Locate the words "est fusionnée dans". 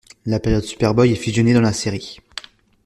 1.11-1.61